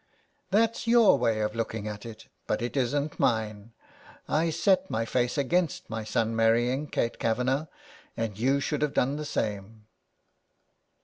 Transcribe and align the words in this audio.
''That's 0.51 0.87
your 0.87 1.15
way 1.19 1.41
of 1.41 1.53
looking 1.55 1.87
at 1.87 2.07
it; 2.07 2.27
but 2.47 2.59
it 2.63 2.75
isn't 2.75 3.19
mine. 3.19 3.71
I 4.27 4.49
set 4.49 4.89
my 4.89 5.05
face 5.05 5.37
against 5.37 5.91
my 5.91 6.03
son 6.03 6.35
marrying 6.35 6.87
Kate 6.87 7.19
Kavanagh, 7.19 7.67
and 8.17 8.35
you 8.35 8.59
should 8.59 8.81
have 8.81 8.95
done 8.95 9.17
the 9.17 9.25
same." 9.25 9.85